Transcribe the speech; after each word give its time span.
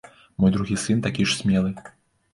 Мой 0.43 0.53
другі 0.55 0.77
сын 0.85 1.05
такі 1.09 1.27
ж 1.33 1.39
смелы. 1.43 1.75